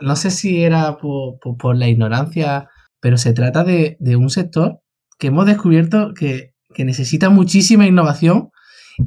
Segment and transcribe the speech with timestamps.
[0.00, 2.68] no sé si era por, la ignorancia,
[3.00, 4.80] pero se trata de, un sector
[5.18, 8.50] que hemos descubierto que, necesita muchísima innovación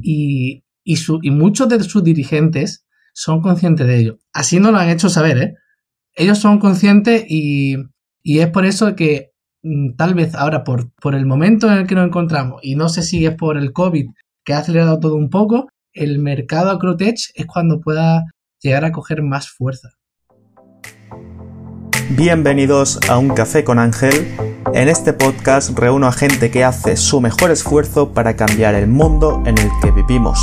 [0.00, 2.84] y, y, y muchos de sus dirigentes
[3.14, 4.18] son conscientes de ello.
[4.32, 5.54] Así nos lo han hecho saber, ¿eh?
[6.14, 7.76] Ellos son conscientes y,
[8.22, 9.30] y es por eso que
[9.62, 12.88] mm, tal vez ahora por, por el momento en el que nos encontramos, y no
[12.88, 14.06] sé si es por el COVID
[14.44, 18.24] que ha acelerado todo un poco, el mercado Acrotech es cuando pueda
[18.60, 19.90] llegar a coger más fuerza.
[22.16, 24.36] Bienvenidos a Un Café con Ángel.
[24.72, 29.42] En este podcast reúno a gente que hace su mejor esfuerzo para cambiar el mundo
[29.46, 30.38] en el que vivimos.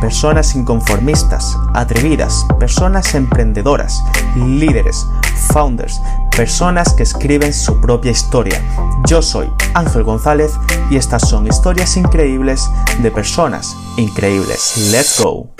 [0.00, 4.04] Personas inconformistas, atrevidas, personas emprendedoras,
[4.36, 5.04] líderes,
[5.52, 6.00] founders,
[6.36, 8.62] personas que escriben su propia historia.
[9.08, 10.52] Yo soy Ángel González
[10.90, 12.70] y estas son historias increíbles
[13.02, 14.92] de personas increíbles.
[14.92, 15.50] Let's go.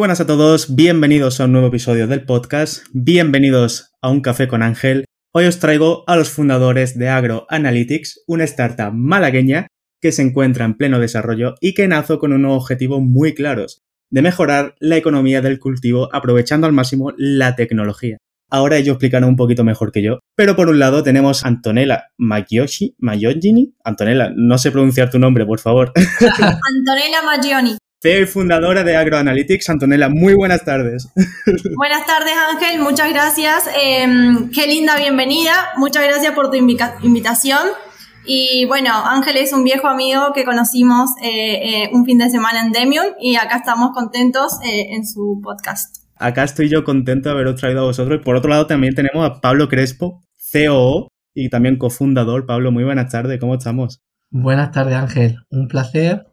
[0.00, 4.62] Buenas a todos, bienvenidos a un nuevo episodio del podcast, bienvenidos a Un Café con
[4.62, 5.04] Ángel.
[5.34, 9.66] Hoy os traigo a los fundadores de Agro Analytics, una startup malagueña
[10.00, 13.66] que se encuentra en pleno desarrollo y que nace con un objetivo muy claro,
[14.08, 18.16] de mejorar la economía del cultivo aprovechando al máximo la tecnología.
[18.48, 20.20] Ahora ellos explicarán un poquito mejor que yo.
[20.34, 22.04] Pero por un lado tenemos a Antonella.
[22.16, 23.74] Maggioni.
[23.84, 25.92] Antonella, no sé pronunciar tu nombre, por favor.
[26.20, 27.76] Antonella Maggioni.
[28.02, 29.68] CEO y fundadora de AgroAnalytics.
[29.68, 31.08] Antonella, muy buenas tardes.
[31.76, 32.80] Buenas tardes, Ángel.
[32.80, 33.68] Muchas gracias.
[33.78, 35.52] Em, qué linda bienvenida.
[35.76, 37.60] Muchas gracias por tu invitación.
[38.24, 42.62] Y bueno, Ángel es un viejo amigo que conocimos eh, eh, un fin de semana
[42.62, 46.04] en Demion y acá estamos contentos eh, en su podcast.
[46.16, 48.20] Acá estoy yo contento de haberos traído a vosotros.
[48.20, 52.46] Y por otro lado también tenemos a Pablo Crespo, COO y también cofundador.
[52.46, 53.38] Pablo, muy buenas tardes.
[53.38, 54.00] ¿Cómo estamos?
[54.30, 55.36] Buenas tardes, Ángel.
[55.50, 56.29] Un placer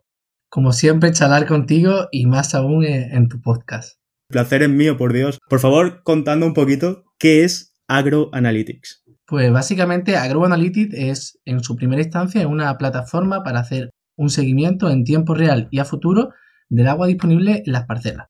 [0.49, 3.99] como siempre, charlar contigo y más aún en, tu podcast.
[4.29, 5.39] placer es mío, por Dios.
[5.49, 9.03] Por favor, contando un poquito qué es AgroAnalytics.
[9.25, 15.03] Pues básicamente AgroAnalytics es, en su primera instancia, una plataforma para hacer un seguimiento en
[15.03, 16.29] tiempo real y a futuro
[16.69, 18.27] del agua disponible en las parcelas.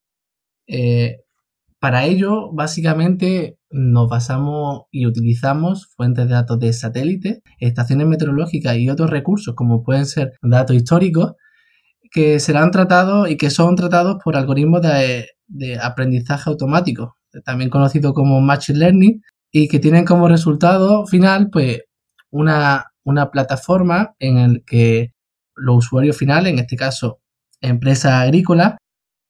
[0.68, 1.18] Eh,
[1.80, 8.90] para ello, básicamente, nos basamos y utilizamos fuentes de datos de satélite, estaciones meteorológicas y
[8.90, 11.34] otros recursos como pueden ser datos históricos
[12.12, 15.28] que serán tratados y que son tratados por algoritmos de,
[15.82, 21.82] aprendizaje automático, también conocido como Machine Learning, y que tienen como resultado final pues
[22.30, 22.92] una,
[23.32, 25.14] plataforma en la que
[25.56, 27.20] los usuarios finales, en este caso
[27.62, 28.76] empresas agrícolas,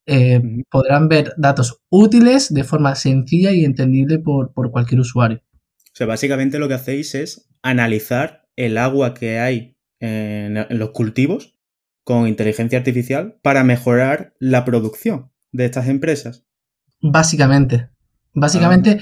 [0.06, 5.42] eh, podrán ver datos útiles de forma sencilla y entendible por, cualquier usuario.
[5.48, 11.57] O sea, básicamente lo que hacéis es analizar el agua que hay en los cultivos
[12.08, 16.46] con inteligencia artificial para mejorar la producción de estas empresas.
[17.02, 17.90] Básicamente.
[18.34, 19.02] Básicamente,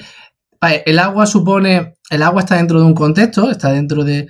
[0.60, 0.72] ah.
[0.74, 1.94] el agua supone.
[2.10, 4.28] El agua está dentro de un contexto, está dentro de.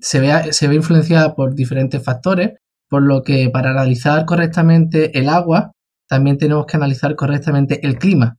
[0.00, 2.52] Se ve, se ve influenciada por diferentes factores,
[2.88, 5.72] por lo que para analizar correctamente el agua,
[6.06, 8.36] también tenemos que analizar correctamente el clima.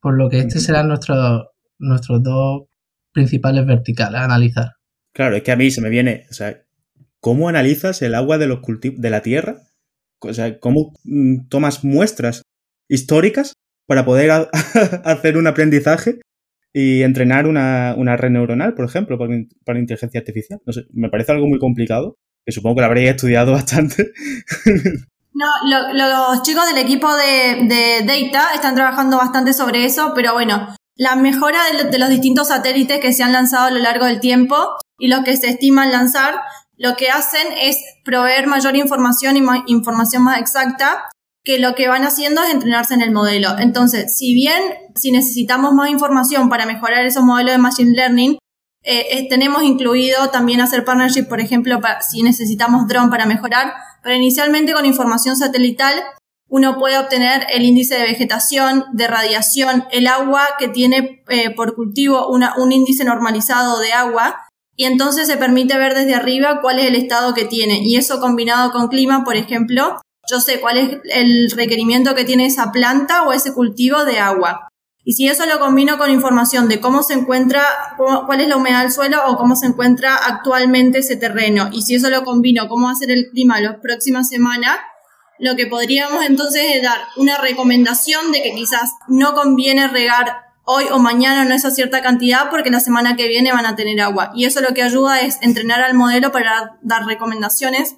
[0.00, 1.46] Por lo que este serán nuestros,
[1.80, 2.68] nuestros dos
[3.12, 4.74] principales verticales a analizar.
[5.12, 6.56] Claro, es que a mí se me viene, o sea,
[7.22, 9.62] ¿Cómo analizas el agua de los de la tierra?
[10.18, 12.42] O sea, ¿cómo mm, tomas muestras
[12.88, 13.52] históricas
[13.86, 14.48] para poder
[15.04, 16.20] hacer un aprendizaje
[16.72, 20.60] y entrenar una, red neuronal, por ejemplo, para, inteligencia artificial?
[20.66, 24.10] No sé, me parece algo muy complicado, que supongo que lo habréis estudiado bastante.
[25.32, 25.46] No,
[25.94, 31.60] los chicos del equipo de, Data están trabajando bastante sobre eso, pero bueno, la mejora
[31.88, 34.56] de, los distintos satélites que se han lanzado a lo largo del tiempo
[34.98, 36.40] y los que se estiman lanzar
[36.82, 41.04] lo que hacen es proveer mayor información y información más exacta
[41.44, 43.56] que lo que van haciendo es entrenarse en el modelo.
[43.58, 44.60] Entonces, si bien
[44.96, 48.38] si necesitamos más información para mejorar esos modelos de Machine Learning,
[48.82, 51.80] eh, tenemos incluido también hacer partnership, por ejemplo,
[52.10, 55.94] si necesitamos drone para mejorar, pero inicialmente con información satelital
[56.48, 61.76] uno puede obtener el índice de vegetación, de radiación, el agua que tiene eh, por
[61.76, 64.36] cultivo un índice normalizado de agua
[64.76, 67.80] y entonces se permite ver desde arriba cuál es el estado que tiene.
[67.82, 72.46] Y eso combinado con clima, por ejemplo, yo sé cuál es el requerimiento que tiene
[72.46, 74.68] esa planta o ese cultivo de agua.
[75.04, 77.64] Y si eso lo combino con información de cómo se encuentra,
[77.96, 81.96] cuál es la humedad del suelo o cómo se encuentra actualmente ese terreno, y si
[81.96, 84.78] eso lo combino, cómo va a ser el clima las próximas semanas,
[85.40, 90.84] lo que podríamos entonces es dar una recomendación de que quizás no conviene regar hoy
[90.90, 94.32] o mañana no esa cierta cantidad porque la semana que viene van a tener agua.
[94.34, 97.96] Y eso lo que ayuda es entrenar al modelo para dar recomendaciones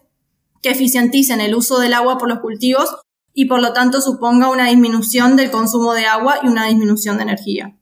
[0.62, 2.96] que eficienticen el uso del agua por los cultivos
[3.34, 7.24] y por lo tanto suponga una disminución del consumo de agua y una disminución de
[7.24, 7.76] energía.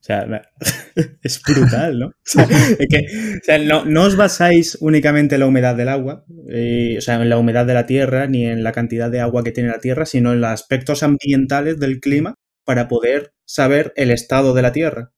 [0.00, 0.26] O sea,
[1.22, 2.06] es brutal, ¿no?
[2.06, 7.28] O sea, no, os basáis únicamente en la humedad del agua, eh, o sea, en
[7.28, 10.06] la humedad de la tierra, ni en la cantidad de agua que tiene la tierra,
[10.06, 12.34] sino en los aspectos ambientales del clima
[12.64, 15.10] para poder saber el estado de la tierra.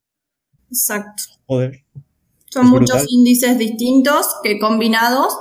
[0.70, 1.24] Exacto.
[1.46, 1.84] Joder.
[2.48, 5.36] Son muchos índices distintos que combinados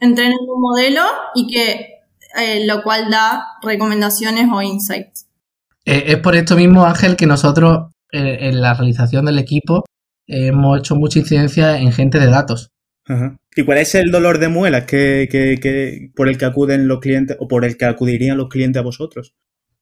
[0.00, 1.02] entrenan un modelo
[1.34, 1.94] y que
[2.36, 5.26] eh, lo cual da recomendaciones o insights.
[5.84, 9.84] Eh, es por esto mismo, Ángel, que nosotros eh, en la realización del equipo
[10.26, 12.70] hemos hecho mucha incidencia en gente de datos.
[13.54, 17.46] ¿Y cuál es el dolor de muelas que, por el que acuden los clientes o
[17.46, 19.34] por el que acudirían los clientes a vosotros?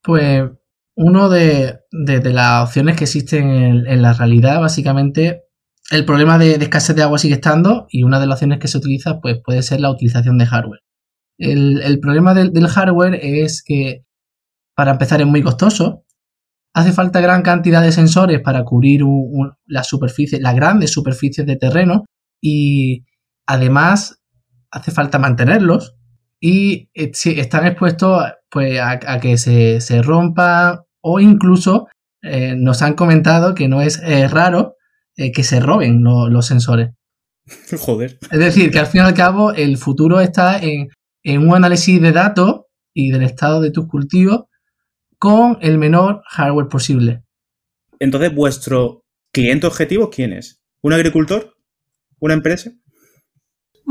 [0.03, 0.51] Pues
[0.95, 3.49] uno de, las opciones que existen
[3.87, 5.43] en, la realidad, básicamente,
[5.91, 8.69] el problema de, de, escasez de agua sigue estando y una de las opciones que
[8.69, 10.81] se utiliza pues, puede ser la utilización de hardware.
[11.39, 14.05] El, problema del, hardware es que,
[14.77, 16.05] para empezar, es muy costoso.
[16.75, 19.03] Hace falta gran cantidad de sensores para cubrir
[19.67, 22.05] las superficies, las grandes superficies de terreno
[22.41, 23.05] y
[23.47, 24.23] además
[24.71, 25.97] hace falta mantenerlos
[26.41, 28.23] y eh, están expuestos
[28.53, 31.89] pues, a, que se, se, rompa o incluso
[32.23, 34.77] eh, nos han comentado que no es eh, raro
[35.17, 36.91] que se roben los sensores.
[37.79, 38.19] Joder.
[38.31, 40.89] Es decir, que al fin y al cabo el futuro está en
[41.23, 42.63] en un análisis de datos
[42.95, 44.45] y del estado de tus cultivos
[45.19, 47.23] con el menor hardware posible.
[47.99, 50.61] Entonces, ¿vuestro cliente objetivo quién es?
[50.83, 51.55] ¿Un agricultor?
[52.19, 52.73] ¿Una empresa?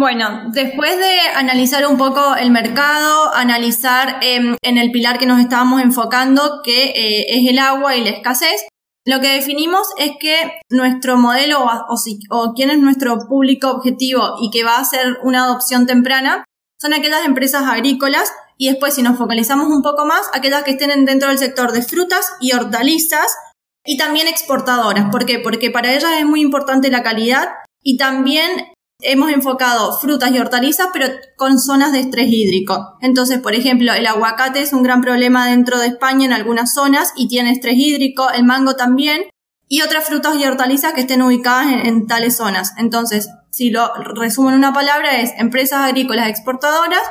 [0.02, 5.40] Bueno, después de analizar un poco el mercado, analizar em, en el pilar que nos
[5.40, 8.66] estábamos enfocando, que eh, es el agua y la escasez,
[9.06, 11.96] lo que definimos es que nuestro modelo o,
[12.32, 16.46] o quién es nuestro público objetivo y que va a ser una adopción temprana
[16.82, 21.06] son aquellas empresas agrícolas y después si nos focalizamos un poco más, aquellas que estén
[21.06, 23.38] dentro del sector de frutas y hortalizas
[23.86, 25.12] y también exportadoras.
[25.12, 25.38] ¿Por qué?
[25.38, 27.50] Porque para ellas es muy importante la calidad
[27.84, 28.72] y también
[29.02, 32.98] hemos enfocado frutas y hortalizas, pero con zonas de estrés hídrico.
[33.02, 37.14] Entonces, por ejemplo, el aguacate es un gran problema dentro de España en algunas zonas
[37.16, 39.24] y tiene estrés hídrico, el mango también,
[39.68, 42.74] y otras frutas y hortalizas que estén ubicadas en tales zonas.
[42.78, 47.02] Entonces, si lo resumo en una palabra, es empresas agrícolas exportadoras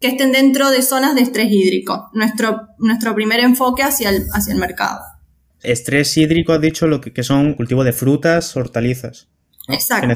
[0.00, 2.10] que estén dentro de zonas de estrés hídrico.
[2.12, 5.00] Nuestro, nuestro primer enfoque hacia el, hacia el mercado.
[5.62, 9.28] Estrés hídrico, has dicho, lo que, son cultivos de frutas, hortalizas.
[9.68, 10.14] Exacto.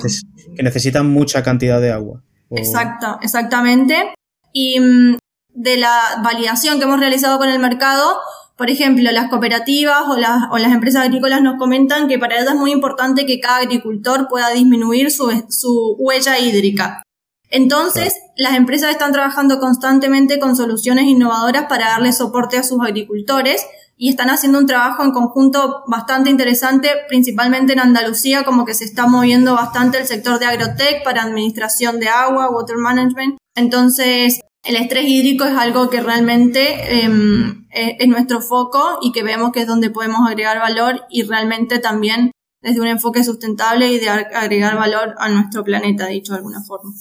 [0.56, 2.22] Que, necesitan mucha cantidad de agua.
[2.50, 4.14] Exacto, exactamente.
[4.52, 5.16] Y mm,
[5.54, 8.18] de la validación que hemos realizado con el mercado,
[8.56, 12.48] por ejemplo, las cooperativas o las, o las empresas agrícolas nos comentan que para ellas
[12.48, 17.02] es muy importante que cada agricultor pueda disminuir su, su huella hídrica.
[17.50, 23.64] Entonces, las empresas están trabajando constantemente con soluciones innovadoras para darle soporte a sus agricultores
[23.98, 28.84] y están haciendo un trabajo en conjunto bastante interesante, principalmente en Andalucía, como que se
[28.84, 33.38] está moviendo bastante el sector de agrotech para administración de agua, water management.
[33.56, 39.50] Entonces, el estrés hídrico es algo que realmente em, es, nuestro foco y que vemos
[39.50, 42.30] que es donde podemos agregar valor y realmente también
[42.62, 46.92] desde un enfoque sustentable y de agregar valor a nuestro planeta, dicho de alguna forma.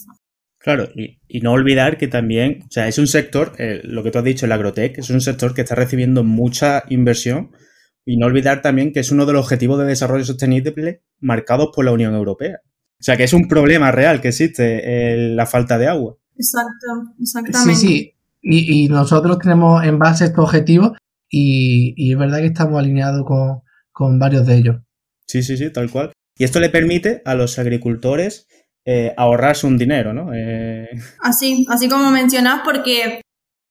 [0.67, 4.17] Claro, y, no olvidar que también, o sea, es un sector, eh, lo que tú
[4.17, 7.51] has dicho, el agrotech, es un sector que está recibiendo mucha inversión
[8.03, 11.85] y no olvidar también que es uno de los objetivos de desarrollo sostenible marcados por
[11.85, 12.59] la Unión Europea.
[12.99, 16.17] O sea, que es un problema real que existe la falta de agua.
[16.35, 17.75] Exacto, exactamente.
[17.75, 18.13] Sí, sí.
[18.41, 20.97] Y, nosotros tenemos en base estos objetivos
[21.29, 23.23] y, es verdad que estamos alineados
[23.93, 24.75] con, varios de ellos.
[25.27, 26.11] Sí, sí, sí, tal cual.
[26.37, 28.49] Y esto le permite a los agricultores
[28.89, 30.33] eh, ahorrarse un dinero, ¿no?
[30.33, 30.87] Eh,
[31.19, 33.19] así, así como mencionás, porque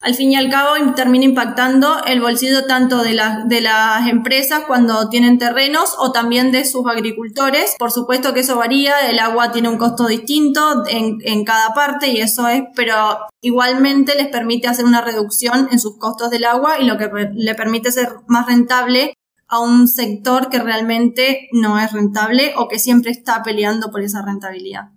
[0.03, 5.09] al fin y al cabo termina impactando el bolsillo tanto de, de las empresas cuando
[5.09, 7.77] tienen terrenos o también de sus agricultores.
[7.79, 12.09] Por supuesto que eso varía, el agua tiene un costo distinto en, en cada parte
[12.09, 12.95] y eso es, pero
[13.41, 17.55] igualmente les permite hacer una reducción en sus costos del agua y lo que le
[17.55, 19.15] permite ser más rentable
[19.49, 24.21] a un sector que realmente no es rentable o que siempre está peleando por esa
[24.21, 24.91] rentabilidad.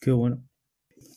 [0.00, 0.42] Qué bueno.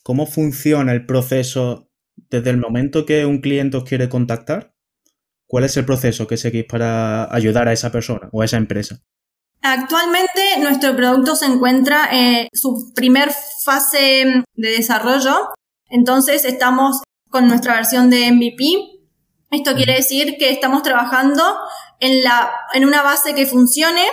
[0.03, 1.89] ¿Cómo funciona el proceso
[2.29, 4.73] desde el momento que un cliente os quiere contactar,
[5.47, 8.99] ¿cuál es el proceso que seguís para ayudar a esa persona o a esa empresa?
[9.61, 13.31] Actualmente nuestro producto se encuentra en su primer
[13.63, 15.49] fase de desarrollo,
[15.89, 18.63] entonces estamos con nuestra versión de MVP.
[19.51, 21.43] Esto quiere decir que estamos trabajando
[21.99, 24.03] en, la, en una base que funcione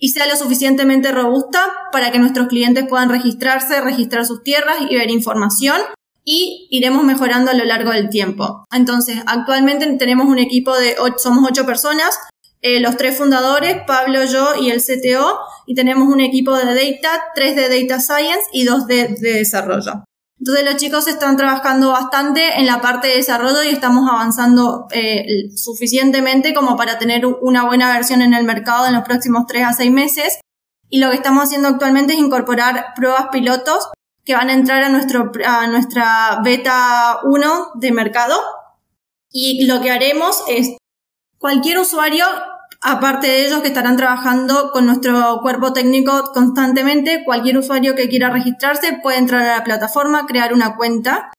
[0.00, 1.60] y sea lo suficientemente robusta
[1.92, 5.76] para que nuestros clientes puedan registrarse, registrar sus tierras y ver información
[6.24, 8.64] y iremos mejorando a lo largo del tiempo.
[8.72, 12.18] Entonces, actualmente tenemos un equipo de, somos ocho personas,
[12.62, 17.24] eh, los tres fundadores, Pablo, yo y el CTO, y tenemos un equipo de data,
[17.34, 20.04] tres de data science y dos de, desarrollo.
[20.40, 25.50] Entonces los chicos están trabajando bastante en la parte de desarrollo y estamos avanzando eh,
[25.54, 29.74] suficientemente como para tener una buena versión en el mercado en los próximos tres a
[29.74, 30.40] seis meses.
[30.88, 33.90] Y lo que estamos haciendo actualmente es incorporar pruebas pilotos
[34.24, 38.40] que van a entrar a, nuestro, a nuestra beta 1 de mercado.
[39.30, 40.76] Y lo que haremos es
[41.38, 42.24] cualquier usuario,
[42.82, 48.30] aparte de ellos que estarán trabajando con nuestro cuerpo técnico constantemente, cualquier usuario que quiera
[48.30, 51.30] registrarse puede entrar a la plataforma, crear una cuenta,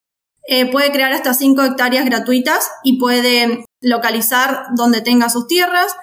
[0.48, 5.95] eh, puede crear hasta 5 hectáreas gratuitas y puede localizar donde tenga sus tierras,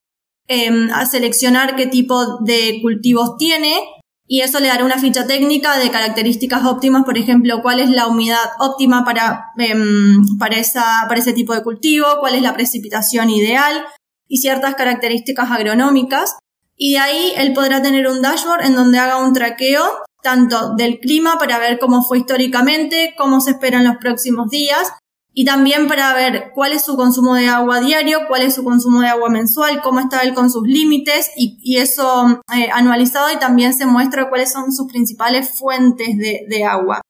[0.48, 3.80] em, a seleccionar qué tipo de cultivos tiene,
[4.26, 8.08] y eso le dará una ficha técnica de características óptimas, por ejemplo, cuál es la
[8.08, 13.30] humedad óptima para, em, para, esa, para ese tipo de cultivo, cuál es la precipitación
[13.30, 13.86] ideal
[14.28, 16.36] y ciertas características agronómicas.
[16.76, 19.82] Y de ahí él podrá tener un dashboard en donde haga un traqueo
[20.22, 24.92] tanto del clima para ver cómo fue históricamente, cómo se esperan los próximos días
[25.40, 29.02] y también para ver cuál es su consumo de agua diario, cuál es su consumo
[29.02, 33.72] de agua mensual, cómo está él con sus límites y, eso eh, anualizado y también
[33.72, 37.02] se muestra cuáles son sus principales fuentes de, agua.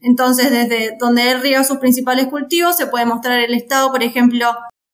[0.00, 4.52] Entonces, desde donde él riega sus principales cultivos, se puede mostrar el estado, por ejemplo,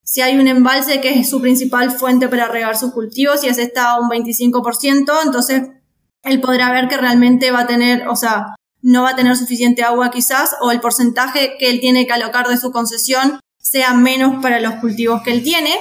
[0.09, 3.61] si hay un embalse que es su principal fuente para regar sus cultivos y ese
[3.61, 5.65] está a un 25%, entonces
[6.23, 9.83] él podrá ver que realmente va a tener, o sea, no va a tener suficiente
[9.83, 14.41] agua quizás o el porcentaje que él tiene que alocar de su concesión sea menos
[14.41, 15.75] para los cultivos que él tiene.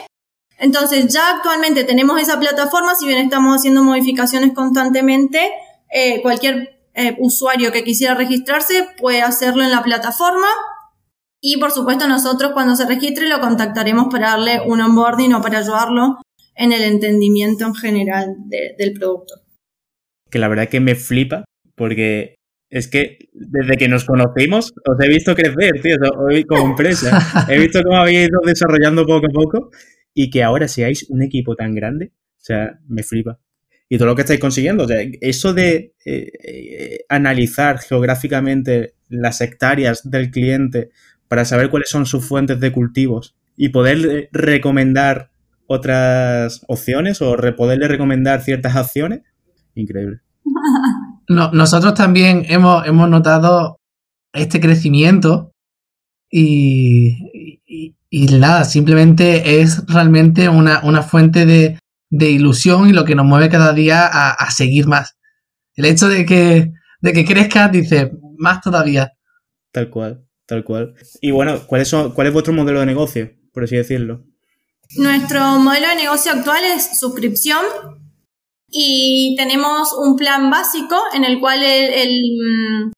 [0.57, 5.53] Entonces ya actualmente tenemos esa plataforma, si bien estamos haciendo modificaciones constantemente,
[5.89, 10.48] eh, cualquier eh, usuario que quisiera registrarse puede hacerlo en la plataforma
[11.41, 15.60] y por supuesto nosotros cuando se registre lo contactaremos para darle un onboarding o para
[15.60, 16.17] ayudarlo
[16.56, 19.36] en el entendimiento en general del producto.
[20.29, 22.36] Que la verdad que me flipa porque
[22.70, 27.46] es que desde que nos conocimos os he visto crecer, tío, hoy como empresa.
[27.50, 29.72] He visto cómo habéis ido desarrollando poco a poco
[30.13, 33.39] y que ahora seáis un equipo tan grande, o sea, me flipa.
[33.88, 39.39] Y todo lo que estáis consiguiendo, o sea, eso de eh, eh, analizar geográficamente las
[39.39, 40.89] hectáreas del cliente
[41.27, 45.31] para saber cuáles son sus fuentes de cultivos y poder eh, recomendar
[45.67, 49.22] otras opciones o poderle recomendar ciertas acciones,
[49.75, 50.22] increíble.
[51.27, 53.79] nosotros también hemos, hemos notado
[54.34, 55.51] este crecimiento
[56.31, 61.79] y, y, nada, simplemente es realmente una, una fuente de,
[62.10, 65.17] de, ilusión y lo que nos mueve cada día a, a, seguir más.
[65.75, 69.13] El hecho de que, de que crezcas, dice, más todavía.
[69.72, 70.96] Tal cual, tal cual.
[71.22, 74.24] Y bueno, ¿cuál es, ¿cuál es vuestro modelo de negocio, por así decirlo?
[74.96, 77.63] Nuestro modelo de negocio actual es suscripción
[78.70, 82.92] y tenemos un plan básico en el cual el,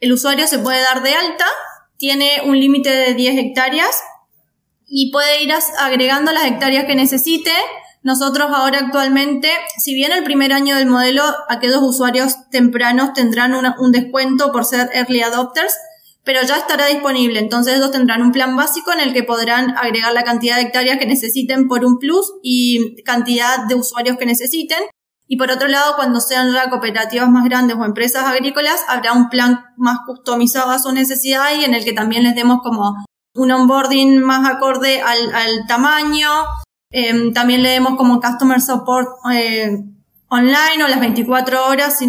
[0.00, 1.44] el, usuario se puede dar de alta,
[1.98, 4.02] tiene un límite de 10 hectáreas
[4.86, 7.52] y puede ir agregando las hectáreas que necesite.
[8.02, 13.92] Nosotros ahora actualmente, si bien el primer año del modelo, aquellos usuarios tempranos tendrán un
[13.92, 15.74] descuento por ser early adopters,
[16.24, 17.38] pero ya estará disponible.
[17.38, 20.98] Entonces ellos tendrán un plan básico en el que podrán agregar la cantidad de hectáreas
[20.98, 24.78] que necesiten por un plus y cantidad de usuarios que necesiten.
[25.26, 29.28] Y por otro lado, cuando sean ya cooperativas más grandes o empresas agrícolas, habrá un
[29.28, 32.94] plan más customizado a su necesidad y en el que también les demos como
[33.34, 36.28] un onboarding más acorde al, tamaño.
[36.90, 39.82] Em, también le demos como customer support eh,
[40.34, 42.00] online o las 24 horas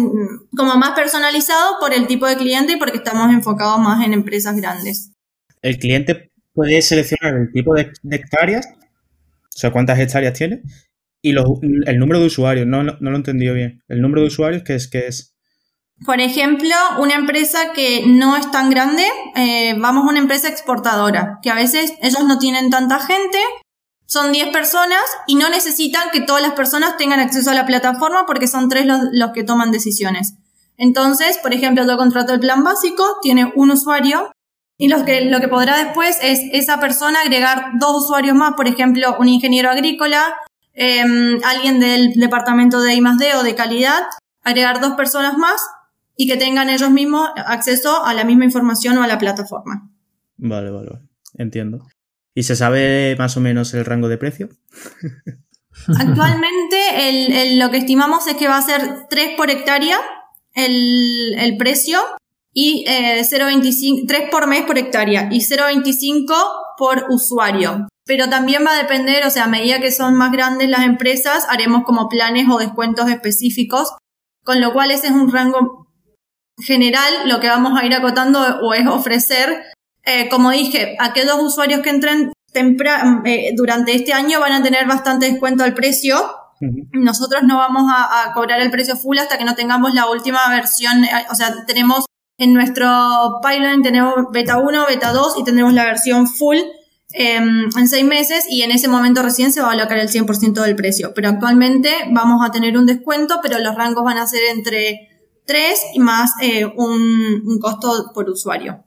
[0.56, 4.56] como más personalizado por el tipo de cliente y porque estamos enfocados más en empresas
[4.56, 5.12] grandes.
[5.62, 8.68] ¿El cliente puede seleccionar el tipo de, de hectáreas?
[9.56, 10.62] O sea, ¿cuántas hectáreas tiene?
[11.22, 11.34] Y
[11.86, 13.82] el número de usuarios, no, no, lo he entendido bien.
[13.88, 14.86] El número de usuarios, ¿qué es?
[14.88, 15.34] ¿Qué es?
[16.04, 19.02] Por ejemplo, una empresa que no es tan grande,
[19.34, 23.38] eh, vamos a una empresa exportadora, que a veces ellos no tienen tanta gente,
[24.06, 28.24] son 10 personas y no necesitan que todas las personas tengan acceso a la plataforma
[28.26, 30.34] porque son tres los, los que toman decisiones.
[30.78, 34.30] Entonces, por ejemplo, yo contrato el plan básico, tiene un usuario
[34.78, 38.68] y lo que, lo que podrá después es esa persona agregar dos usuarios más, por
[38.68, 40.34] ejemplo, un ingeniero agrícola,
[40.78, 44.02] Em, alguien del departamento de I+D o de calidad,
[44.42, 45.58] agregar dos personas más
[46.16, 49.90] y que tengan ellos mismos acceso a la misma información o a la plataforma.
[50.36, 51.06] Vale, vale, vale.
[51.38, 51.78] Entiendo.
[52.36, 54.50] ¿Y se sabe más o menos el rango de precio?
[55.98, 59.98] Actualmente lo que estimamos es que va a ser 3 por hectárea
[60.54, 61.98] el, precio
[62.52, 66.34] y 0.25, eh, 3 por mes por hectárea y 0.25
[66.76, 67.88] por usuario.
[68.04, 71.46] Pero también va a depender, o sea, a medida que son más grandes las empresas,
[71.48, 73.94] haremos como planes o descuentos específicos,
[74.44, 75.88] con lo cual ese es un rango
[76.58, 79.64] general, lo que vamos a ir acotando o es ofrecer,
[80.06, 82.32] eh, como dije, aquellos usuarios que entren
[83.24, 86.16] eh, durante este año van a tener bastante descuento al precio.
[86.92, 91.04] Nosotros no vamos a, cobrar el precio full hasta que no tengamos la última versión,
[91.04, 92.06] eh, o sea, tenemos
[92.38, 96.56] en nuestro pipeline tenemos beta 1, beta 2 y tendremos la versión full
[97.12, 100.62] em, en seis meses y en ese momento recién se va a alocar el 100%
[100.62, 101.12] del precio.
[101.14, 105.08] Pero actualmente vamos a tener un descuento, pero los rangos van a ser entre
[105.46, 108.85] 3 y más eh, un, un, costo por usuario.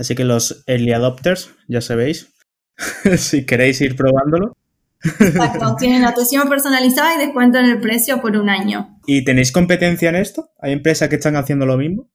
[0.00, 2.32] Así que los early adopters, ya sabéis,
[3.18, 4.56] si queréis ir probándolo.
[5.04, 8.98] Exacto, tienen atención personalizada y descuento en el precio por un año.
[9.06, 10.48] ¿Y tenéis competencia en esto?
[10.58, 12.08] ¿Hay empresas que están haciendo lo mismo?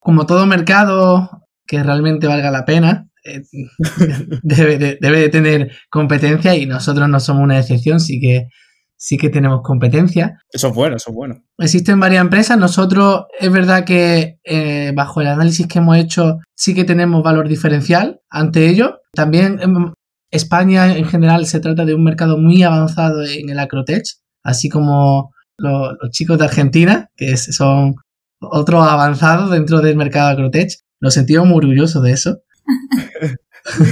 [0.00, 1.30] Como todo mercado
[1.64, 3.42] que realmente valga la pena, eh,
[4.42, 8.48] debe, de, tener competencia y nosotros no somos una excepción, sí que,
[8.96, 10.38] sí que tenemos competencia.
[10.50, 11.42] Eso es bueno, eso es bueno.
[11.58, 16.74] Existen varias empresas, nosotros es verdad que eh, bajo el análisis que hemos hecho sí
[16.74, 19.00] que tenemos valor diferencial ante ello.
[19.12, 19.92] También em,
[20.30, 24.04] España en general se trata de un mercado muy avanzado en el acrotech,
[24.42, 27.94] así como los, chicos de Argentina, que son
[28.40, 30.72] otros avanzados dentro del mercado acrotech.
[31.00, 32.38] Nos sentimos muy orgullosos de eso.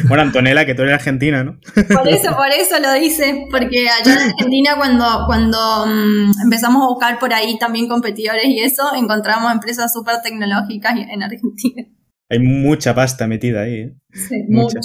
[0.06, 1.58] Bueno, Antonella, que tú eres argentina, ¿no?
[1.74, 6.88] Por eso, por eso lo dice, porque allá en Argentina cuando, cuando mm, empezamos a
[6.88, 11.84] buscar por ahí también competidores y eso, encontramos empresas súper tecnológicas en Argentina.
[12.28, 13.74] Hay mucha pasta metida ahí.
[13.74, 13.96] ¿eh?
[14.12, 14.78] Sí, mucha.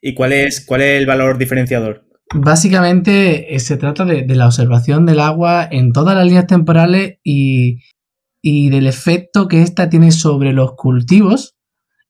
[0.00, 2.08] ¿Y cuál es, cuál es el valor diferenciador?
[2.34, 7.80] Básicamente eh, se trata de, la observación del agua en todas las líneas temporales y,
[8.42, 11.57] del efecto que ésta tiene sobre los cultivos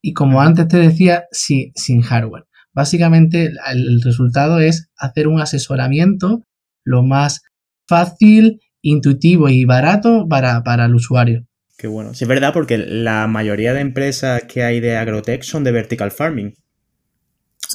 [0.08, 2.44] y como antes te decía, sin hardware.
[2.72, 6.44] Básicamente el, resultado es hacer un asesoramiento
[6.82, 7.42] lo más
[7.86, 11.44] fácil, intuitivo y barato para, para el usuario.
[11.76, 12.14] Qué bueno.
[12.14, 16.10] Sí, es verdad, porque la mayoría de empresas que hay de agrotech son de vertical
[16.10, 16.54] farming.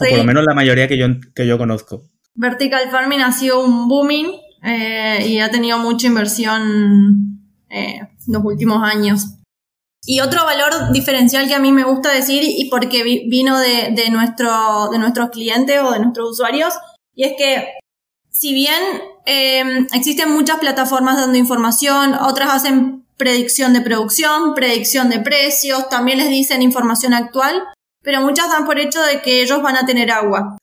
[0.01, 2.01] O por lo menos la mayoría que yo, que yo conozco.
[2.33, 4.31] Vertical farming ha sido un booming
[4.63, 9.42] eh, y ha tenido mucha inversión eh, en los últimos años.
[10.05, 14.89] Y otro valor diferencial que a mí me gusta decir, y porque vino de, nuestro,
[14.91, 16.73] de nuestros clientes o de nuestros usuarios,
[17.15, 17.67] y es que
[18.29, 18.81] si bien
[19.25, 26.17] eh, existen muchas plataformas dando información, otras hacen predicción de producción, predicción de precios, también
[26.17, 27.63] les dicen información actual,
[28.01, 30.57] pero muchas dan por hecho de que ellos van a tener agua.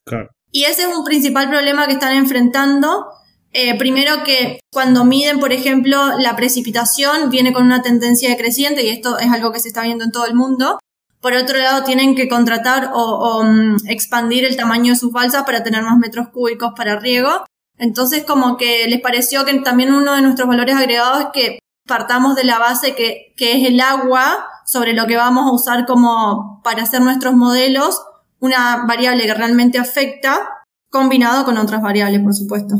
[0.51, 3.07] Y ese es un principal problema que están enfrentando.
[3.53, 8.89] Eh, primero que cuando miden, por ejemplo, la precipitación, viene con una tendencia creciente y
[8.89, 10.79] esto es algo que se está viendo en todo el mundo.
[11.19, 15.63] Por otro lado, tienen que contratar o, mm, expandir el tamaño de sus balsas para
[15.63, 17.45] tener más metros cúbicos para riego.
[17.77, 22.35] Entonces, como que les pareció que también uno de nuestros valores agregados es que partamos
[22.35, 26.83] de la base que, es el agua, sobre lo que vamos a usar como para
[26.83, 28.01] hacer nuestros modelos,
[28.39, 30.39] una variable que realmente afecta,
[30.89, 32.75] combinado con otras variables, por supuesto.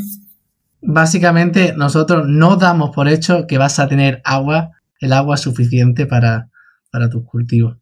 [0.82, 6.50] Básicamente, nosotros no damos por hecho que vas a tener agua, el agua suficiente para,
[6.91, 7.78] para tus cultivos.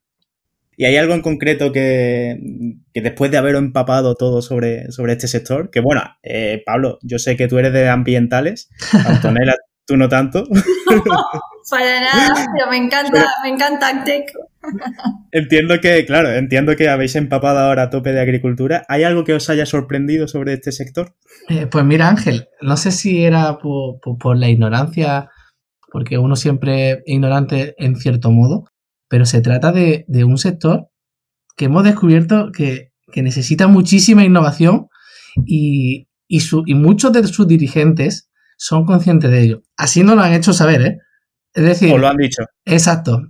[0.80, 2.40] ¿Y hay algo en concreto que,
[2.94, 7.36] después de haber empapado todo sobre, sobre este sector, que bueno, eh, Pablo, yo sé
[7.36, 8.70] que tú eres de ambientales,
[9.06, 10.46] Antonella, tú no tanto.
[11.70, 14.32] para nada, pero me encanta, me encanta Actec.
[15.32, 18.84] Entiendo que, claro, entiendo que habéis empapado ahora a tope de agricultura.
[18.88, 21.16] ¿Hay algo que os haya sorprendido sobre este sector?
[21.50, 25.30] Eh, pues mira, Ángel, no sé si era por, la ignorancia,
[25.92, 28.66] porque uno siempre es ignorante en cierto modo,
[29.08, 30.90] pero se trata de, un sector
[31.56, 34.88] que hemos descubierto que, necesita muchísima innovación
[35.46, 39.62] y, y, y muchos de sus dirigentes son conscientes de ello.
[39.78, 40.98] Así no lo han hecho saber, ¿eh?
[41.54, 41.92] Es decir...
[41.92, 42.44] O lo han dicho.
[42.66, 43.24] Exacto.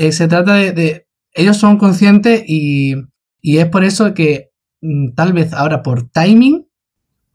[0.00, 2.94] Eh, se trata de, Ellos son conscientes y,
[3.42, 6.66] es por eso que mm, tal vez ahora por timing,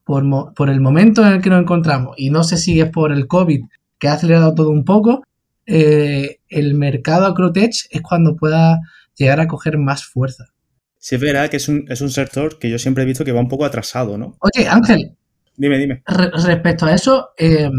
[0.03, 0.23] por,
[0.55, 3.27] por, el momento en el que nos encontramos, y no sé si es por el
[3.27, 3.61] COVID
[3.99, 5.21] que ha acelerado todo un poco,
[5.67, 8.79] eh, el mercado Acrotech es cuando pueda
[9.15, 10.45] llegar a coger más fuerza.
[10.97, 13.31] Sí, es verdad que es un, es un sector que yo siempre he visto que
[13.31, 14.37] va un poco atrasado, ¿no?
[14.39, 15.15] Oye, Ángel,
[15.55, 16.01] Dime, dime.
[16.07, 17.69] respecto a eso, eh,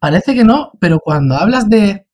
[0.00, 2.05] parece que no, pero cuando hablas de,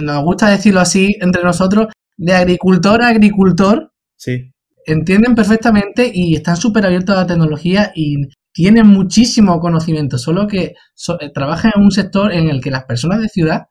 [0.00, 4.52] nos gusta decirlo así entre nosotros, de agricultor a agricultor, sí.
[4.86, 8.16] entienden perfectamente y están súper abiertos a la tecnología y
[8.52, 13.20] tienen muchísimo conocimiento, solo que eh, trabajan en un sector en el que las personas
[13.20, 13.62] de ciudad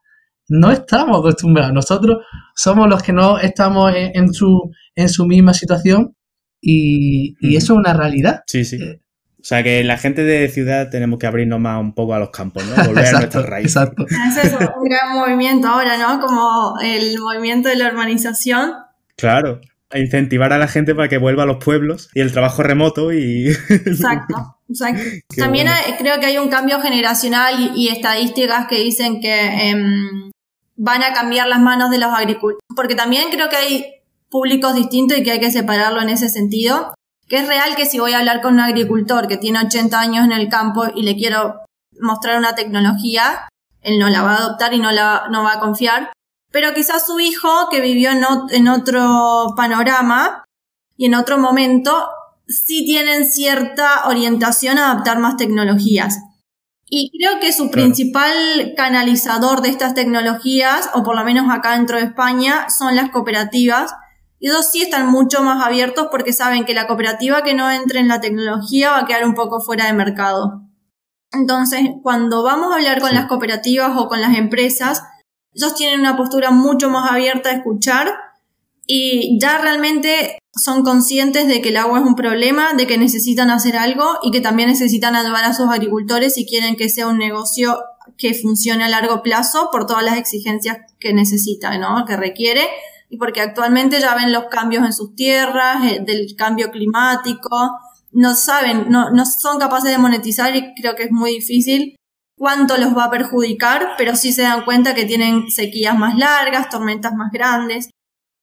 [0.49, 1.73] no estamos acostumbrados.
[1.73, 6.15] Nosotros somos los que no estamos en, su, en su misma situación
[6.59, 8.41] y, eso es una realidad.
[8.47, 8.77] Sí, sí.
[9.41, 12.29] O sea que la gente de ciudad tenemos que abrirnos más un poco a los
[12.29, 12.75] campos, ¿no?
[12.87, 13.75] Volver a nuestras raíces.
[13.75, 14.05] Exacto.
[14.07, 16.19] Es un gran movimiento ahora, ¿no?
[16.19, 18.73] Como el movimiento de la urbanización.
[19.15, 19.59] Claro,
[19.93, 23.49] incentivar a la gente para que vuelva a los pueblos y el trabajo remoto y...
[23.69, 25.03] Exacto, exacto.
[25.35, 30.31] También creo que hay un cambio generacional y, estadísticas que dicen que em,
[30.75, 33.85] van a cambiar las manos de los agricultores, porque también creo que hay
[34.29, 36.93] públicos distintos y que hay que separarlo en ese sentido,
[37.31, 40.25] que es real que si voy a hablar con un agricultor que tiene 80 años
[40.25, 41.61] en el campo y le quiero
[42.01, 43.47] mostrar una tecnología,
[43.81, 46.11] él no la va a adoptar y no, la, no va a confiar,
[46.51, 50.43] pero quizás su hijo, que vivió en, otro panorama
[50.97, 52.09] y en otro momento,
[52.49, 56.19] sí tienen cierta orientación a adaptar más tecnologías.
[56.89, 61.95] Y creo que su principal canalizador de estas tecnologías, o por lo menos acá dentro
[61.95, 63.93] de España, son las cooperativas.
[64.43, 67.99] Y dos sí están mucho más abiertos porque saben que la cooperativa que no entre
[67.99, 70.63] en la tecnología va a quedar un poco fuera de mercado.
[71.31, 75.03] Entonces, cuando vamos a hablar con las cooperativas o con las empresas,
[75.53, 78.15] ellos tienen una postura mucho más abierta a escuchar
[78.87, 83.51] y ya realmente son conscientes de que el agua es un problema, de que necesitan
[83.51, 87.19] hacer algo y que también necesitan ayudar a sus agricultores si quieren que sea un
[87.19, 87.77] negocio
[88.17, 92.05] que funcione a largo plazo por todas las exigencias que necesita, ¿no?
[92.05, 92.67] Que requiere
[93.11, 97.77] y porque actualmente ya ven los cambios en sus tierras, eh, del cambio climático,
[98.13, 101.95] no saben, no, no son capaces de monetizar y creo que es muy difícil
[102.37, 106.69] cuánto los va a perjudicar, pero sí se dan cuenta que tienen sequías más largas,
[106.69, 107.89] tormentas más grandes.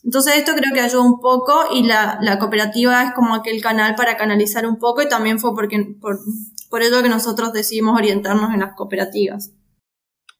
[0.04, 4.18] Entonces esto creo que ayuda un poco y la, cooperativa es como aquel canal para
[4.18, 6.20] canalizar un poco y también fue porque, por,
[6.68, 9.50] por ello que nosotros decidimos orientarnos en las cooperativas.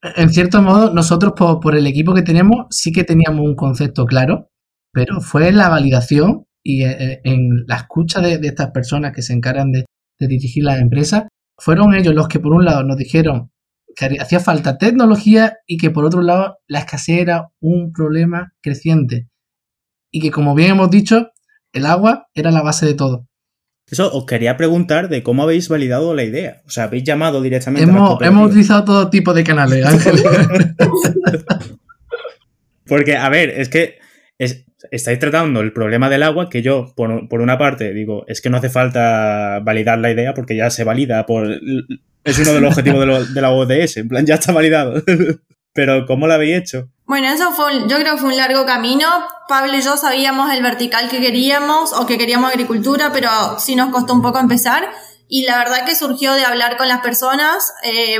[0.01, 4.49] En cierto modo, nosotros por, el equipo que tenemos sí que teníamos un concepto claro,
[4.93, 9.33] pero fue la validación y eh, eh, en, la escucha de, estas personas que se
[9.33, 9.85] encargan de,
[10.19, 13.51] de dirigir las empresas fueron ellos los que por un lado nos dijeron
[13.95, 19.27] que hacía falta tecnología y que por otro lado la escasez era un problema creciente
[20.11, 21.31] y que como bien hemos dicho,
[21.73, 23.27] el agua era la base de todo.
[23.91, 26.61] Eso os quería preguntar de cómo habéis validado la idea.
[26.65, 30.15] O sea, habéis llamado directamente hemos, a Hemos utilizado todo tipo de canales, Ángel.
[32.85, 33.99] Porque, a ver, es que
[34.91, 38.57] estáis tratando el problema del agua, que yo, por, una parte, digo, es que no
[38.57, 41.59] hace falta validar la idea porque ya se valida por...
[42.23, 45.01] Es uno de los objetivos de, la ODS, en plan, ya está validado.
[45.73, 46.89] Pero, ¿cómo lo habéis hecho?
[47.09, 49.07] Bueno, eso fue, yo creo que fue un largo camino.
[49.47, 53.89] Pablo y yo sabíamos el vertical que queríamos o que queríamos agricultura, pero sí nos
[53.89, 54.87] costó un poco empezar.
[55.27, 58.19] Y la verdad que surgió de hablar con las personas, eh,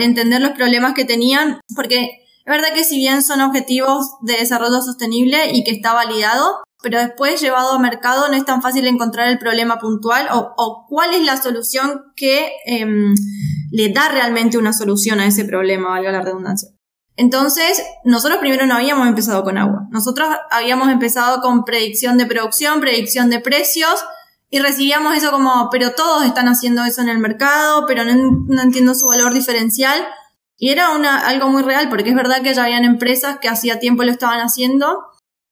[0.00, 4.82] entender los problemas que tenían, porque es verdad que si bien son objetivos de desarrollo
[4.82, 9.28] sostenible y que está validado, pero después llevado a mercado no es tan fácil encontrar
[9.28, 13.14] el problema puntual o, cuál es la solución que em,
[13.72, 16.68] le da realmente una solución a ese problema, valga la redundancia.
[17.18, 19.88] Entonces, nosotros primero no habíamos empezado con agua.
[19.90, 24.04] Nosotros habíamos empezado con predicción de producción, predicción de precios,
[24.50, 28.94] y recibíamos eso como, pero todos están haciendo eso en el mercado, pero no entiendo
[28.94, 30.06] su valor diferencial.
[30.56, 30.86] Y era
[31.26, 34.38] algo muy real, porque es verdad que ya habían empresas que hacía tiempo lo estaban
[34.38, 35.08] haciendo.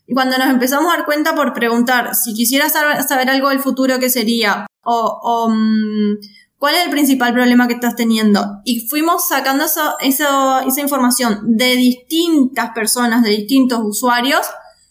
[0.07, 3.98] Y cuando nos empezamos a dar cuenta por preguntar si quisieras saber, algo del futuro,
[3.98, 4.68] ¿qué sería?
[4.85, 6.14] O, mm,
[6.59, 8.61] ¿cuál es el principal problema que estás teniendo?
[8.64, 14.47] Y fuimos sacando eso, esa información de distintas personas, de distintos usuarios.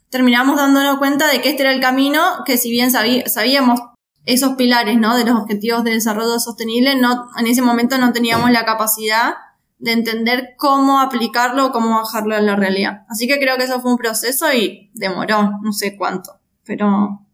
[0.10, 3.82] Terminamos dándonos cuenta de que este era el camino, que si bien sabíamos
[4.26, 5.16] esos pilares, ¿no?
[5.16, 9.36] De los objetivos de desarrollo sostenible, no, en ese momento no teníamos la capacidad
[9.78, 13.02] de entender cómo aplicarlo o cómo bajarlo en la realidad.
[13.10, 17.28] Así que creo que eso fue un proceso y demoró, no sé cuánto, pero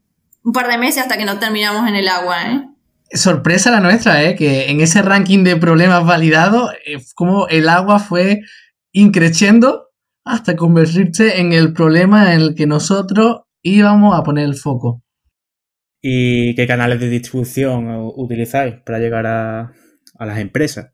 [0.43, 2.67] un par de meses hasta que no terminamos en el agua, ¿eh?
[3.13, 4.35] Sorpresa la nuestra, ¿eh?
[4.35, 8.41] Que en ese ranking de problemas validados, eh, como el agua fue
[8.91, 9.89] increciendo
[10.23, 15.03] hasta convertirse en el problema en el que nosotros íbamos a poner el foco.
[16.01, 19.73] ¿Y qué canales de distribución utilizáis para llegar a
[20.19, 20.91] las empresas?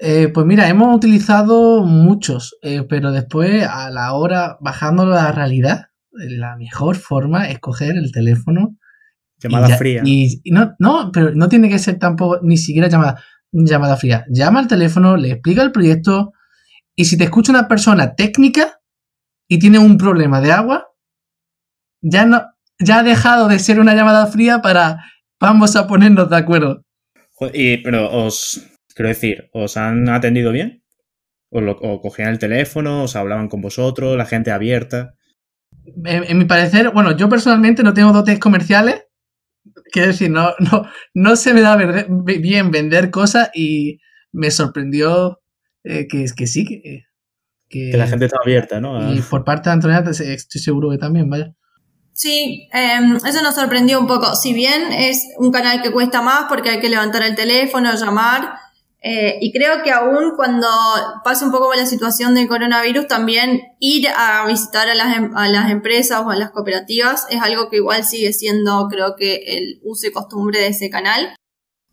[0.00, 5.32] Eh, pues mira, hemos utilizado muchos, eh, pero después a la hora, bajándolo a la
[5.32, 8.76] realidad, la mejor forma es coger el teléfono.
[9.40, 10.02] Llamada fría.
[10.04, 13.22] Y, no, no, pero no tiene que ser tampoco ni siquiera llamada,
[13.52, 14.24] llamada fría.
[14.28, 16.32] Llama al teléfono, le explica el proyecto
[16.96, 18.80] y si te escucha una persona técnica
[19.48, 20.88] y tiene un problema de agua,
[22.02, 22.42] ya no,
[22.78, 25.04] ya ha dejado de ser una llamada fría para
[25.40, 26.82] vamos a ponernos de acuerdo.
[27.52, 28.60] Y, pero os,
[28.94, 30.82] quiero decir, ¿os han atendido bien?
[31.50, 33.04] ¿O, lo, o cogían el teléfono?
[33.04, 34.16] ¿Os hablaban con vosotros?
[34.16, 35.14] ¿La gente abierta?
[36.04, 39.07] En, en mi parecer, bueno, yo personalmente no tengo dotes comerciales.
[39.92, 43.98] Quiero decir, no, no, no se me da ver- bien vender cosas y
[44.32, 45.40] me sorprendió
[45.84, 47.04] eh, que, que sí, que,
[47.68, 49.12] que- Que la gente está abierta, ¿no?
[49.14, 51.54] Y por parte de Antonella te- estoy seguro que también, vaya.
[52.12, 52.98] Sí, eh,
[53.28, 54.34] eso nos sorprendió un poco.
[54.34, 58.54] Si bien es un canal que cuesta más porque hay que levantar el teléfono, llamar,
[59.00, 60.68] eh, y creo que aún cuando
[61.22, 65.48] pasa un poco la situación del coronavirus, también ir a visitar a las, em- a
[65.48, 69.80] las empresas o a las cooperativas es algo que igual sigue siendo, creo que, el
[69.84, 71.36] uso y costumbre de ese canal.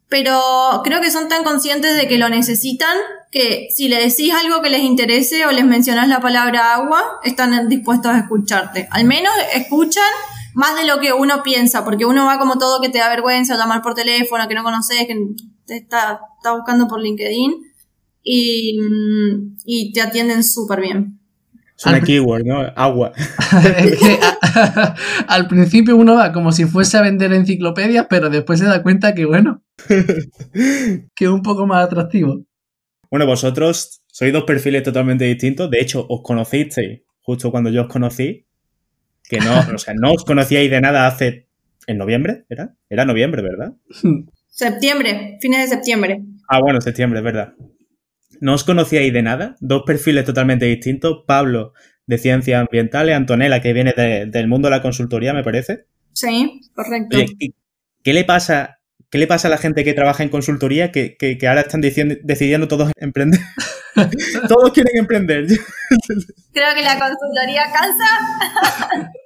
[0.08, 2.96] Pero creo que son tan conscientes de que lo necesitan
[3.32, 7.68] que si le decís algo que les interese o les mencionás la palabra agua, están
[7.70, 8.88] dispuestos a escucharte.
[8.92, 10.04] Al menos escuchan
[10.54, 13.58] más de lo que uno piensa, porque uno va como todo que te da vergüenza
[13.58, 15.18] llamar por teléfono, que no conoces, que
[15.68, 17.54] está, está buscando por LinkedIn
[18.24, 21.20] y, mm, y te atienden súper bien.
[21.78, 22.62] Es una keyword, ¿no?
[22.76, 23.12] Agua.
[23.78, 24.96] Es que a-
[25.28, 29.14] al principio uno va como si fuese a vender enciclopedias, pero después se da cuenta
[29.14, 29.62] que, bueno,
[30.54, 32.46] que es un poco más atractivo.
[33.12, 35.70] Bueno, vosotros sois dos perfiles totalmente distintos.
[35.70, 38.46] De hecho, os conocisteis justo cuando yo os conocí.
[39.28, 41.48] Que no, o sea, no os conocíais de nada hace.
[41.88, 42.46] ¿En noviembre?
[42.50, 42.76] ¿Era?
[42.90, 43.74] Era noviembre, ¿verdad?
[44.56, 46.22] Septiembre, fines de septiembre.
[46.48, 47.54] Ah, bueno, septiembre, es verdad.
[48.40, 49.56] No os conocíais de nada.
[49.60, 51.24] Dos perfiles totalmente distintos.
[51.28, 51.74] Pablo,
[52.08, 53.16] de ciencias ambientales.
[53.18, 55.88] Antonella, que viene de- del mundo de la consultoría, me parece.
[56.14, 57.18] Sí, correcto.
[57.18, 57.54] Oye,
[58.02, 58.80] ¿qué, le pasa?
[59.10, 61.82] ¿Qué le pasa a la gente que trabaja en consultoría que, que- que ahora están
[61.82, 63.42] diciendo- decidiendo todos emprender?
[64.48, 65.48] todos quieren emprender.
[65.48, 69.10] Creo que la consultoría cansa.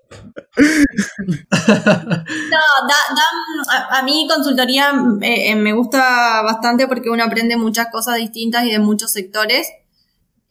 [2.52, 4.92] No, da, da- a, a mí consultoría
[5.22, 9.68] eh, eh, me gusta bastante porque uno aprende muchas cosas distintas y de muchos sectores.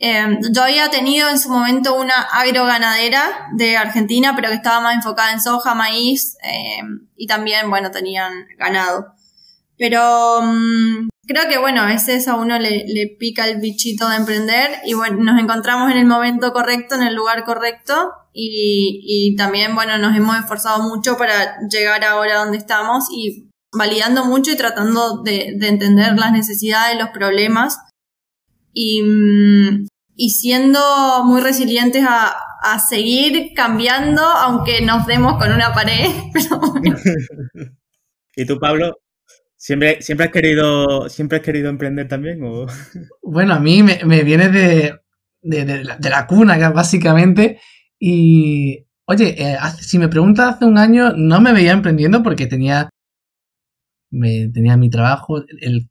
[0.01, 4.94] Eh, yo había tenido en su momento una agroganadera de Argentina, pero que estaba más
[4.97, 6.81] enfocada en soja, maíz eh,
[7.16, 9.14] y también, bueno, tenían ganado.
[9.79, 14.16] Pero mm, creo que, bueno, a veces a uno le, le pica el bichito de
[14.16, 19.36] emprender y, bueno, nos encontramos en el momento correcto, en el lugar correcto y, y
[19.36, 24.56] también, bueno, nos hemos esforzado mucho para llegar ahora donde estamos y validando mucho y
[24.56, 27.78] tratando de, de entender las necesidades, los problemas
[28.72, 29.86] y, mm,
[30.16, 30.80] y siendo
[31.24, 36.08] muy resilientes a, a seguir cambiando aunque nos demos con una pared.
[36.32, 36.96] Pero bueno.
[38.36, 38.96] ¿Y tú, Pablo?
[39.68, 42.40] ¿Siempre, siempre, has, querido, ¿siempre has querido emprender también?
[43.22, 44.98] Bueno, a mí me, me viene de,
[45.42, 47.61] de, la, cuna, básicamente.
[47.98, 52.88] Y, oye, eh, si me preguntas hace un año, no me veía emprendiendo porque tenía,
[54.11, 55.44] me, tenía mi trabajo.
[55.61, 55.90] El,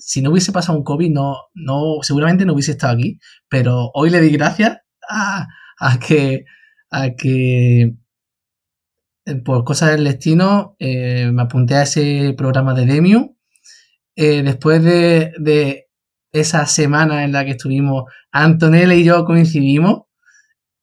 [0.00, 3.20] si no hubiese pasado un COVID, no, no, seguramente no hubiese estado aquí.
[3.48, 5.46] Pero hoy le di gracias a,
[5.78, 6.44] a que,
[6.90, 7.94] a que
[9.44, 13.34] por cosas del destino eh, me apunté a ese programa de Demium.
[14.14, 15.88] Eh, después de, de
[16.32, 20.02] esa semana en la que estuvimos, Antonella y yo coincidimos,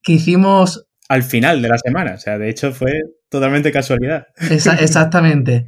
[0.04, 2.14] que hicimos Al final de la semana.
[2.14, 2.92] O sea, de hecho fue
[3.30, 4.28] totalmente casualidad.
[4.52, 5.68] esa- exactamente,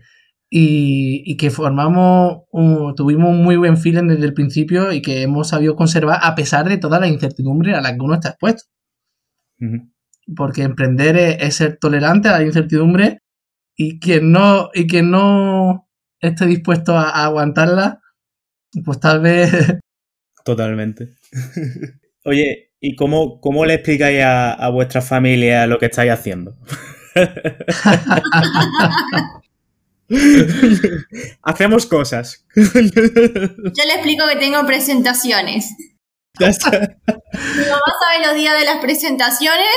[0.50, 5.24] y, y que formamos, un- tuvimos un muy buen feeling desde el principio y que
[5.24, 8.64] hemos sabido conservar a pesar de toda la incertidumbre a la que uno está expuesto.
[10.36, 13.20] Porque emprender es, es ser tolerante a la incertidumbre
[13.76, 15.88] y quien no y quien no
[16.20, 18.02] esté dispuesto a, a aguantarla
[18.84, 19.52] pues tal vez
[20.46, 21.16] Totalmente.
[22.24, 26.56] Oye, ¿y cómo, cómo le explicáis a, a vuestra familia lo que estáis haciendo?
[31.42, 32.46] Hacemos cosas.
[32.56, 35.76] Yo le explico que tengo presentaciones.
[36.40, 39.68] Mi mamá sabe los días de las presentaciones.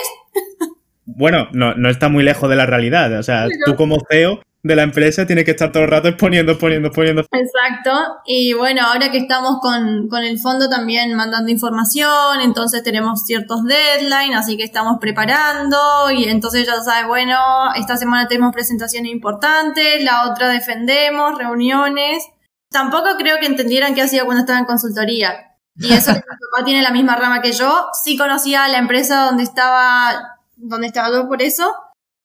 [1.04, 3.18] Bueno, no, no está muy lejos de la realidad.
[3.18, 6.52] O sea, tú como CEO de la empresa tienes que estar todo el rato exponiendo,
[6.52, 7.22] exponiendo, exponiendo.
[7.22, 8.20] Exacto.
[8.26, 13.64] Y bueno, ahora que estamos con, con el fondo también mandando información, entonces tenemos ciertos
[13.64, 15.78] deadlines, así que estamos preparando
[16.14, 17.38] y entonces ya sabes, bueno,
[17.76, 22.24] esta semana tenemos presentaciones importantes, la otra defendemos, reuniones.
[22.70, 25.48] Tampoco creo que entendieran qué hacía cuando estaba en consultoría.
[25.78, 29.26] Y eso que mi papá tiene la misma rama que yo, sí conocía la empresa
[29.26, 31.72] donde estaba, donde estaba yo por eso,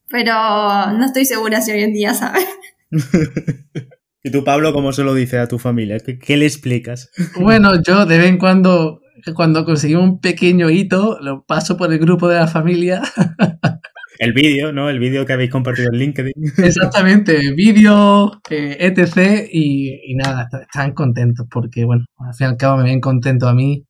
[0.10, 2.48] pero no estoy segura si hoy en día, ¿sabes?
[4.24, 6.00] ¿Y tú, Pablo, cómo se lo dices a tu familia?
[6.00, 7.12] ¿Qué, qué le explicas?
[7.36, 9.02] bueno yo de vez en cuando
[9.36, 13.02] cuando conseguimos un pequeño hito lo paso por el grupo de la familia
[14.24, 14.90] el vídeo, ¿no?
[14.90, 16.34] El vídeo que habéis compartido en LinkedIn.
[16.64, 19.48] Exactamente, vídeo, eh, etc.
[19.52, 23.54] Y, nada, están contentos porque, bueno, al fin y al cabo me ven contento a
[23.54, 23.86] mí.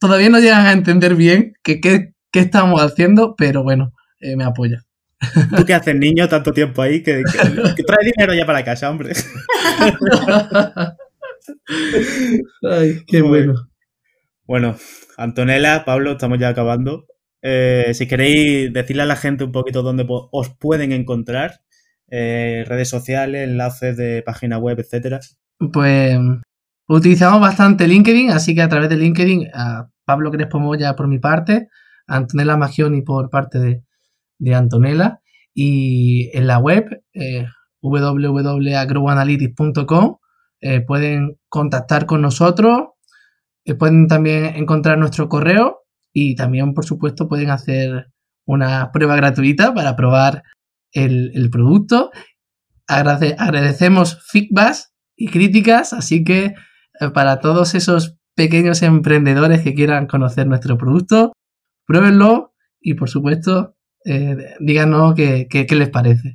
[0.00, 4.82] Todavía no llegan a entender bien qué, qué, estamos haciendo, pero bueno, eh, me apoya.
[5.56, 9.12] ¿Tú qué haces, niño, tanto tiempo ahí que, que, trae dinero ya para casa, hombre?
[12.62, 13.54] Ay, qué bueno.
[14.44, 14.76] Bueno,
[15.16, 17.06] Antonella, Pablo, estamos ya acabando.
[17.42, 21.62] Eh, si queréis decirle a la gente un poquito dónde os pueden encontrar,
[22.08, 25.18] eh, redes sociales, enlaces de página web, etcétera.
[25.72, 26.16] Pues
[26.88, 31.18] utilizamos bastante LinkedIn, así que a través de LinkedIn, a Pablo Crespo Moya por mi
[31.18, 31.66] parte,
[32.06, 33.82] a Antonella Magioni por parte de,
[34.38, 35.18] de Antonella,
[35.54, 37.46] y en la web eh,
[37.80, 40.18] www.agroanalytics.com
[40.60, 42.90] eh, pueden contactar con nosotros,
[43.78, 45.81] pueden también encontrar nuestro correo
[46.12, 48.08] y también, por supuesto, pueden hacer
[48.46, 50.42] una prueba gratuita para probar
[50.92, 52.10] el, producto.
[52.86, 56.54] agradecemos feedbacks y críticas, así que
[57.00, 61.32] eh, para todos esos pequeños emprendedores que quieran conocer nuestro producto,
[61.86, 66.34] pruébenlo y, por supuesto, eh, díganos qué, les parece.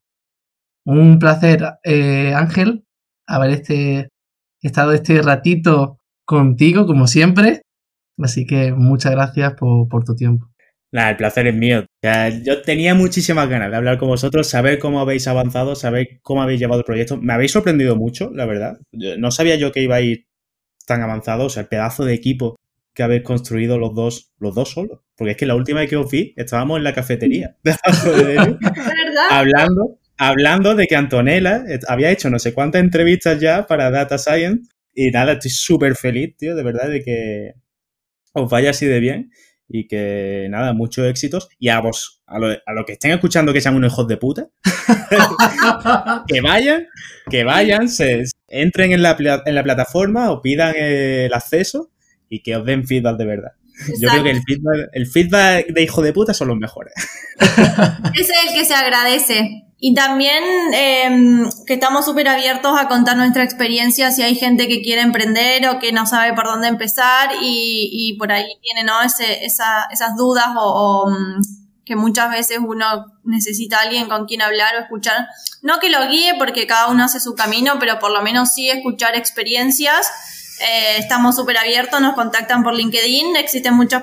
[0.86, 2.86] Un placer, eh, Ángel,
[3.28, 4.10] haber este,
[4.62, 7.62] estado este ratito contigo, como siempre.
[8.18, 10.50] Así que muchas gracias por, tu tiempo.
[10.92, 11.86] Nada, el placer es mío.
[12.44, 16.60] yo tenía muchísimas ganas de hablar con vosotros, saber cómo habéis avanzado, saber cómo habéis
[16.60, 17.18] llevado el proyecto.
[17.18, 18.80] Me habéis sorprendido mucho, la verdad.
[18.92, 20.20] No sabía yo que ibais
[20.86, 22.58] tan avanzados, o sea, el pedazo de equipo
[22.94, 25.02] que habéis construido los dos, los dos solos.
[25.16, 27.56] Porque es que la última vez que os vi, estábamos en la cafetería,
[29.30, 34.70] hablando, hablando de que Antonella había hecho no sé cuántas entrevistas ya para Data Science.
[34.96, 37.54] Y nada, estoy súper feliz, tío, de verdad, de que,
[38.38, 39.32] os vaya así de bien
[39.70, 41.50] y que nada, muchos éxitos.
[41.60, 44.48] Y a vos, a lo, que estén escuchando que sean unos hijos de puta,
[46.28, 46.88] que vayan,
[47.30, 51.92] que vayan, se entren en la, en la plataforma o pidan el acceso
[52.30, 53.52] y que os den feedback de verdad.
[54.02, 56.94] Yo creo que el feedback, el feedback de hijo de puta son los mejores.
[57.40, 59.67] Ese es el que se agradece.
[59.80, 64.82] Y también em, que estamos súper abiertos a contar nuestra experiencia si hay gente que
[64.82, 69.04] quiere emprender o que no sabe por dónde empezar y, y por ahí tiene ¿no?
[69.04, 71.42] Ese, esa, esas dudas o, mm,
[71.86, 75.28] que muchas veces uno necesita a alguien con quien hablar o escuchar.
[75.62, 78.70] No que lo guíe porque cada uno hace su camino, pero por lo menos sí
[78.70, 80.08] escuchar experiencias.
[80.60, 84.02] Eh, estamos súper abiertos, nos contactan por LinkedIn, existen muchas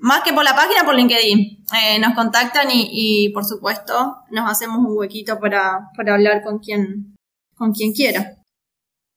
[0.00, 1.64] más que por la página, por LinkedIn.
[1.82, 7.14] Eh, nos contactan y, por supuesto, nos hacemos un huequito para, hablar con quien,
[7.94, 8.34] quiera.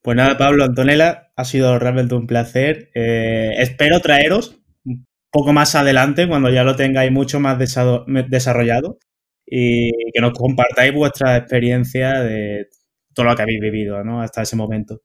[0.01, 2.89] Pues nada, Pablo, Antonella, ha sido realmente un placer.
[2.95, 8.97] Eh, espero traeros un poco más adelante, cuando ya lo tengáis mucho más desarrollado,
[9.45, 12.67] y que nos compartáis vuestra experiencia de
[13.13, 14.21] todo lo que habéis vivido ¿no?
[14.21, 15.01] hasta ese momento.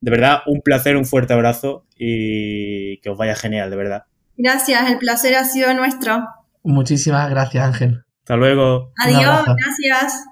[0.00, 4.04] De verdad, un placer, un fuerte abrazo y que os vaya genial, de verdad.
[4.42, 6.26] Gracias, el placer ha sido nuestro.
[6.62, 8.04] Muchísimas gracias, Ángel.
[8.20, 8.92] Hasta luego.
[8.96, 10.24] Adiós, gracias.